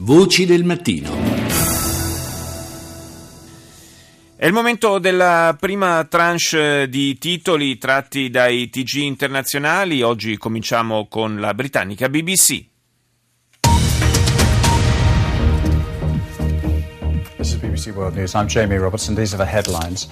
[0.00, 1.10] Voci del mattino.
[4.36, 10.02] È il momento della prima tranche di titoli tratti dai TG internazionali.
[10.02, 12.64] Oggi cominciamo con la britannica BBC.
[17.78, 18.34] BBC World News.
[18.34, 19.14] I'm Jamie Robertson.
[19.14, 20.08] These are the headlines.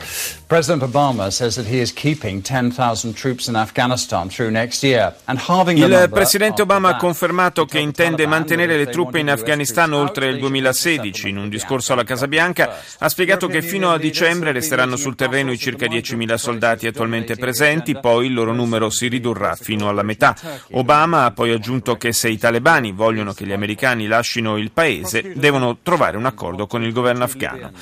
[0.47, 5.39] President Obama says that he is keeping 10,000 troops in Afghanistan through next year and
[5.39, 10.29] halving the Il presidente Obama ha confermato che intende mantenere le truppe in Afghanistan oltre
[10.29, 11.29] il 2016.
[11.29, 15.51] In un discorso alla Casa Bianca ha spiegato che fino a dicembre resteranno sul terreno
[15.51, 20.37] i circa 10.000 soldati attualmente presenti, poi il loro numero si ridurrà fino alla metà.
[20.73, 25.33] Obama ha poi aggiunto che se i talebani vogliono che gli americani lasciano il paese,
[25.35, 27.73] devono trovare un accordo con il governo afghano italiano.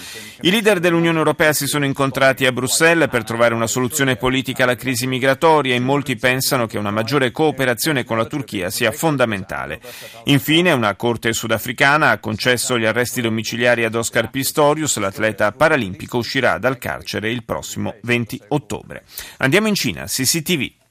[0.40, 4.76] I leader dell'Unione Europea si sono incontrati a Bruxelles per trovare una soluzione politica alla
[4.76, 9.80] crisi migratoria e molti pensano che una maggiore cooperazione con la Turchia sia fondamentale.
[10.24, 16.58] Infine, una corte sudafricana ha concesso gli arresti domiciliari ad Oscar Pistorius, l'atleta paralimpico uscirà
[16.58, 19.04] dal carcere il prossimo 20 ottobre.
[19.38, 20.83] Andiamo in Cina, CCTV.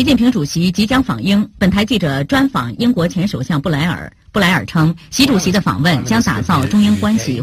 [0.00, 4.10] 习近平主席即将访英，本台记者专访英国前首相布莱尔。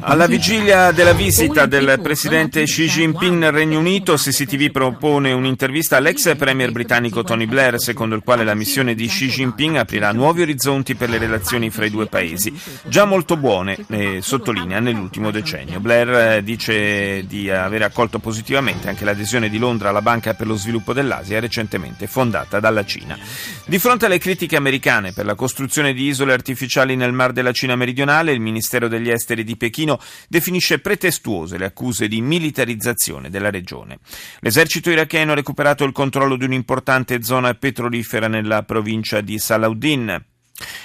[0.02, 6.38] Alla vigilia della visita del presidente Xi Jinping nel Regno Unito, CCTV propone un'intervista all'ex
[6.38, 10.96] premier britannico Tony Blair, secondo il quale la missione di Xi Jinping aprirà nuovi orizzonti
[10.96, 12.54] per le relazioni fra i due paesi,
[12.86, 15.82] già molto buone, eh, sottolinea, nell'ultimo decennio.
[15.82, 20.56] Blair eh, dice di aver accolto positivamente anche l'adesione di Londra alla Banca per lo
[20.56, 23.18] sviluppo dell'Asia, recentemente fondata dalla Cina.
[23.66, 27.52] Di fronte alle critiche americane per la costruzione di isole artificiali, ufficiali nel Mar della
[27.52, 33.50] Cina meridionale, il Ministero degli Esteri di Pechino definisce pretestuose le accuse di militarizzazione della
[33.50, 33.98] regione.
[34.42, 40.24] L'esercito iracheno ha recuperato il controllo di un'importante zona petrolifera nella provincia di Salahuddin.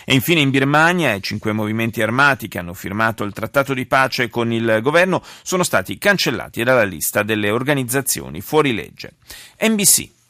[0.05, 4.29] E infine in Birmania i cinque movimenti armati che hanno firmato il trattato di pace
[4.29, 9.15] con il governo sono stati cancellati dalla lista delle organizzazioni fuori legge.
[9.63, 10.21] NBC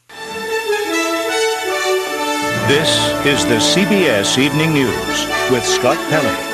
[2.67, 6.52] This is the CBS Evening News with Scott Pelley.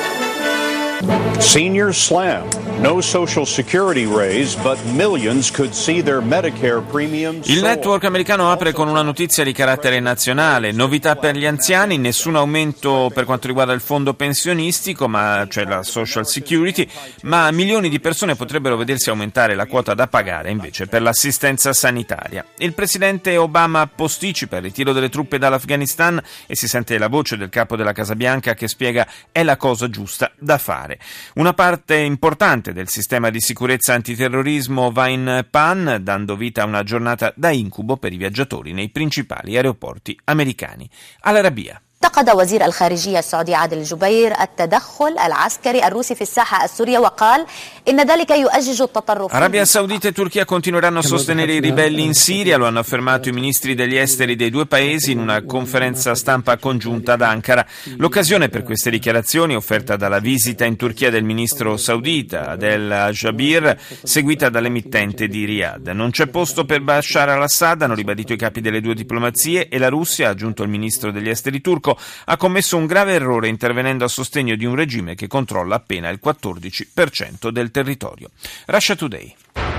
[1.40, 2.46] Senior slam.
[2.80, 7.48] No social security raise, but millions could see their Medicare premiums.
[7.48, 10.72] Il network americano apre con una notizia di carattere nazionale.
[10.72, 15.82] Novità per gli anziani, nessun aumento per quanto riguarda il fondo pensionistico, ma, cioè la
[15.82, 16.88] social security,
[17.22, 22.44] ma milioni di persone potrebbero vedersi aumentare la quota da pagare invece per l'assistenza sanitaria.
[22.58, 27.48] Il presidente Obama posticipa il ritiro delle truppe dall'Afghanistan e si sente la voce del
[27.48, 30.98] capo della Casa Bianca che spiega è la cosa giusta da fare.
[31.34, 36.82] Una parte importante del sistema di sicurezza antiterrorismo va in pan, dando vita a una
[36.82, 40.90] giornata da incubo per i viaggiatori nei principali aeroporti americani.
[41.20, 41.80] All'Arabia.
[42.05, 47.45] انتقد وزير الخارجية السعودي عادل الجبير التدخل العسكري الروسي في الساحة السورية وقال
[47.89, 52.57] إن ذلك يؤجج التطرف Arabia Saudita e Turchia continueranno a sostenere i ribelli in Siria,
[52.57, 57.13] lo hanno affermato i ministri degli esteri dei due paesi in una conferenza stampa congiunta
[57.13, 57.65] ad Ankara.
[57.97, 64.49] L'occasione per queste dichiarazioni offerta dalla visita in Turchia del ministro saudita Adel Jabir, seguita
[64.49, 65.87] dall'emittente di Riyadh.
[65.89, 69.89] Non c'è posto per Bashar al-Assad, hanno ribadito i capi delle due diplomazie e la
[69.89, 74.04] Russia, ha aggiunto il ministro degli esteri turco, turco ha commesso un grave errore intervenendo
[74.04, 78.30] a sostegno di un regime che controlla appena il 14% del territorio.
[78.66, 79.69] Russia Today.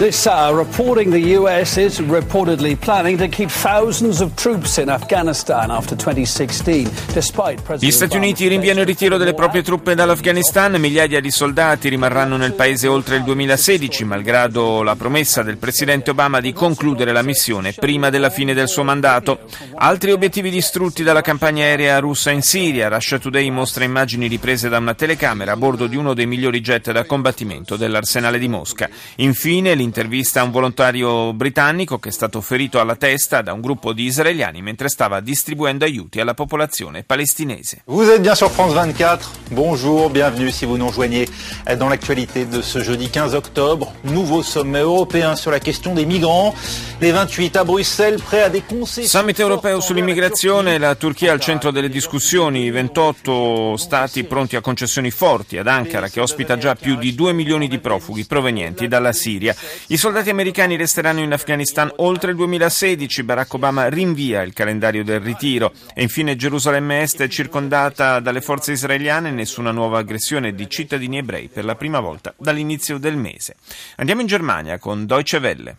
[0.00, 5.70] This hour reporting the US is reportedly planning to keep thousands of troops in Afghanistan
[5.70, 11.20] after 2016, despite President Gli Stati Uniti rinviano il ritiro delle proprie truppe dall'Afghanistan, migliaia
[11.20, 16.54] di soldati rimarranno nel paese oltre il 2016, malgrado la promessa del presidente Obama di
[16.54, 19.40] concludere la missione prima della fine del suo mandato.
[19.74, 22.88] Altri obiettivi distrutti dalla campagna aerea russa in Siria.
[22.88, 26.90] Russia Today mostra immagini riprese da una telecamera a bordo di uno dei migliori jet
[26.90, 28.88] da combattimento dell'arsenale di Mosca.
[29.16, 33.92] Infine, intervista a un volontario britannico che è stato ferito alla testa da un gruppo
[33.92, 37.82] di israeliani mentre stava distribuendo aiuti alla popolazione palestinese.
[37.86, 39.28] Vous êtes bien sur France 24.
[39.50, 41.28] Bonjour, bienvenue si vous nous rejoignez
[41.76, 43.92] dans l'actualité de ce jeudi 15 octobre.
[44.04, 46.54] Nouveau sommet européen sur la question des migrants.
[47.00, 49.20] Les 28 a Bruxelles prêts à des concessions.
[49.20, 55.58] Summit europeo sull'immigrazione, la Turchia al centro delle discussioni, 28 stati pronti a concessioni forti
[55.58, 59.56] ad Ankara che ospita già più di 2 milioni di profughi provenienti dalla Siria.
[59.88, 63.22] I soldati americani resteranno in Afghanistan oltre il 2016.
[63.22, 65.72] Barack Obama rinvia il calendario del ritiro.
[65.94, 69.30] E infine Gerusalemme Est è circondata dalle forze israeliane.
[69.30, 73.56] Nessuna nuova aggressione di cittadini ebrei per la prima volta dall'inizio del mese.
[73.96, 75.76] Andiamo in Germania con Deutsche Welle.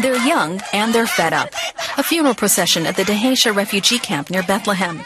[0.00, 1.50] They're young and they're fed up.
[1.96, 5.02] A funeral procession at the Dehesha refugee camp near Bethlehem.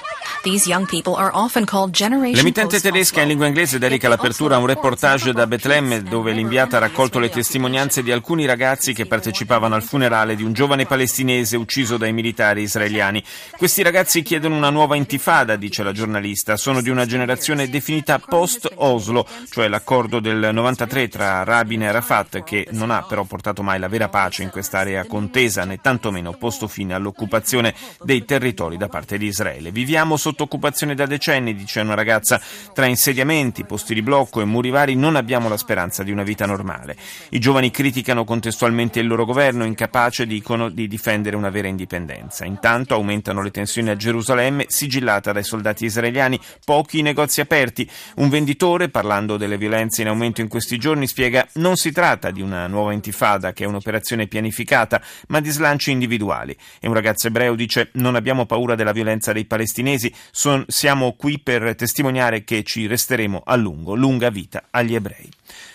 [2.32, 6.81] L'emittente tedesca in lingua inglese dedica l'apertura a un reportage da Betlemme dove l'inviata ha
[6.81, 11.96] raccolto le testimonianze di alcuni ragazzi che partecipavano al funerale di un giovane palestinese ucciso
[11.96, 13.23] dai militari israeliani.
[13.56, 16.56] Questi ragazzi chiedono una nuova intifada, dice la giornalista.
[16.56, 22.69] Sono di una generazione definita post-Oslo, cioè l'accordo del 93 tra Rabin e Arafat, che
[22.70, 26.94] non ha però portato mai la vera pace in quest'area contesa, né tantomeno posto fine
[26.94, 29.70] all'occupazione dei territori da parte di Israele.
[29.73, 32.41] Viviamo sotto occupazione da decenni, dice una ragazza.
[32.73, 36.47] Tra insediamenti, posti di blocco e muri vari non abbiamo la speranza di una vita
[36.47, 36.97] normale.
[37.31, 42.45] I giovani criticano contestualmente il loro governo, incapace, dicono, di difendere una vera indipendenza.
[42.45, 47.89] Intanto aumentano le tensioni a Gerusalemme, sigillata dai soldati israeliani, pochi negozi aperti.
[48.17, 52.43] Un venditore, parlando delle violenze in aumento in questi giorni, spiega non si tratta di
[52.43, 56.57] una nuova intifada, che è un'operazione pianificata, ma di slanci individuali.
[56.81, 61.40] E un ragazzo ebreo dice non abbiamo paura della violenza dei palestinesi, son, siamo qui
[61.40, 65.30] per testimoniare che ci resteremo a lungo, lunga vita agli ebrei.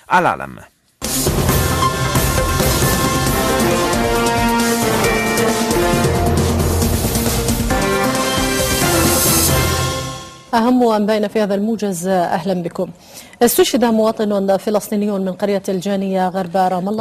[0.07, 0.67] Al-Alam.
[10.55, 12.91] أهم أنبائنا في هذا الموجز أهلا بكم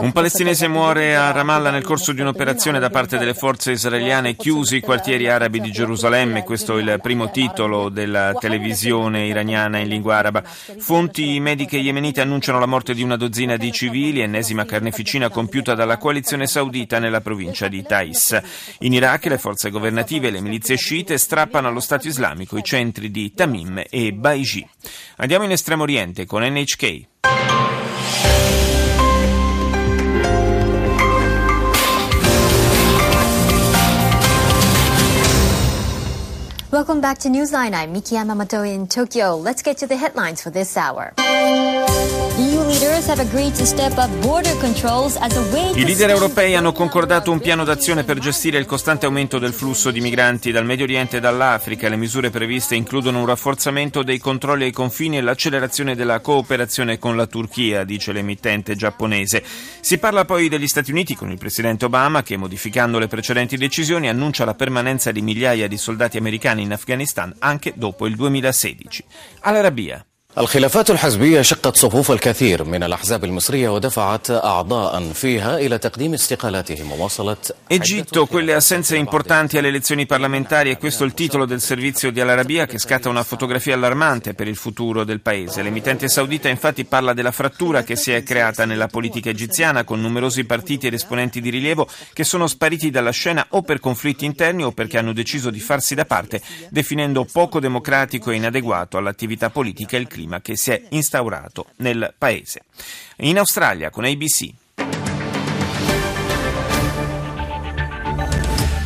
[0.03, 4.76] un palestinese muore a Ramallah nel corso di un'operazione da parte delle forze israeliane chiusi
[4.76, 6.43] i quartieri arabi di Gerusalemme.
[6.43, 10.43] Questo è il primo titolo della televisione iraniana in lingua araba.
[10.43, 15.97] Fonti mediche yemenite annunciano la morte di una dozzina di civili, ennesima carneficina compiuta dalla
[15.97, 18.41] coalizione saudita nella provincia di Thais.
[18.81, 23.11] In Iraq le forze governative e le milizie sciite strappano allo Stato islamico i centri
[23.11, 24.69] di Tamim e Baiji.
[25.19, 27.07] Andiamo in Estremo Oriente con NHK.
[36.73, 37.75] Welcome back to Newsline.
[37.75, 39.37] I'm Miki Yamamoto in Tokyo.
[39.37, 41.13] Let's get to the headlines for this hour.
[45.75, 49.91] I leader europei hanno concordato un piano d'azione per gestire il costante aumento del flusso
[49.91, 51.89] di migranti dal Medio Oriente e dall'Africa.
[51.89, 57.17] Le misure previste includono un rafforzamento dei controlli ai confini e l'accelerazione della cooperazione con
[57.17, 59.43] la Turchia, dice l'emittente giapponese.
[59.81, 64.09] Si parla poi degli Stati Uniti con il presidente Obama che, modificando le precedenti decisioni,
[64.09, 69.05] annuncia la permanenza di migliaia di soldati americani in Afghanistan anche dopo il 2016.
[69.41, 70.07] All'Arabia.
[70.38, 77.38] الخلافات الحزبية شقت صفوف الكثير من الأحزاب المصرية ودفعت أعضاء فيها إلى تقديم استقالاتهم وواصلة
[77.69, 82.22] Egitto, quelle assenze importanti alle elezioni parlamentari e questo è il titolo del servizio di
[82.22, 85.64] Al-Arabia che scatta una fotografia allarmante per il futuro del paese.
[85.64, 90.46] L'emittente saudita infatti parla della frattura che si è creata nella politica egiziana con numerosi
[90.46, 94.72] partiti ed esponenti di rilievo che sono spariti dalla scena o per conflitti interni o
[94.72, 100.08] perché hanno deciso di farsi da parte, definendo poco democratico e inadeguato all'attività politica il
[100.08, 102.63] clima clima che si è instaurato nel paese.
[103.19, 104.51] In Australia con ABC.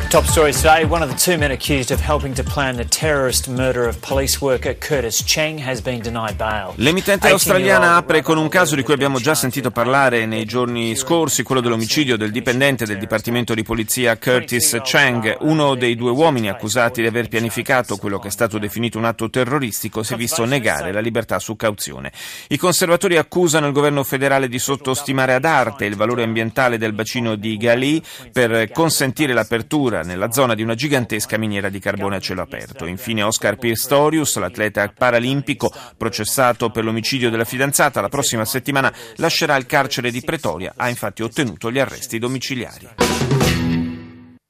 [0.09, 0.85] Top stories today.
[0.85, 4.39] One of the two men accused of helping to plan the terrorist murder of police
[4.41, 6.71] worker Curtis Cheng has been denied bail.
[6.75, 11.43] L'emittente australiana apre con un caso di cui abbiamo già sentito parlare nei giorni scorsi,
[11.43, 15.39] quello dell'omicidio del dipendente del Dipartimento di Polizia Curtis Cheng.
[15.41, 19.29] Uno dei due uomini accusati di aver pianificato quello che è stato definito un atto
[19.29, 22.13] terroristico si è visto negare la libertà su cauzione.
[22.47, 27.35] I conservatori accusano il governo federale di sottostimare ad arte il valore ambientale del bacino
[27.35, 32.19] di Gali per consentire l'apertura ancora nella zona di una gigantesca miniera di carbone a
[32.19, 32.85] cielo aperto.
[32.85, 39.65] Infine Oscar Pistorius, l'atleta paralimpico processato per l'omicidio della fidanzata, la prossima settimana lascerà il
[39.65, 43.16] carcere di Pretoria, ha infatti ottenuto gli arresti domiciliari.